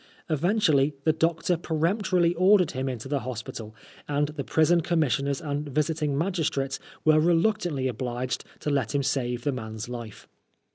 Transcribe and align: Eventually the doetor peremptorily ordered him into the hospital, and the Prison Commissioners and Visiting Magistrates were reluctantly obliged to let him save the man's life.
Eventually 0.31 0.95
the 1.03 1.13
doetor 1.13 1.57
peremptorily 1.61 2.33
ordered 2.33 2.71
him 2.71 2.89
into 2.89 3.07
the 3.07 3.19
hospital, 3.19 3.75
and 4.07 4.29
the 4.29 4.43
Prison 4.43 4.81
Commissioners 4.81 5.39
and 5.39 5.69
Visiting 5.69 6.17
Magistrates 6.17 6.79
were 7.05 7.19
reluctantly 7.19 7.87
obliged 7.87 8.43
to 8.61 8.71
let 8.71 8.95
him 8.95 9.03
save 9.03 9.43
the 9.43 9.51
man's 9.51 9.87
life. 9.89 10.27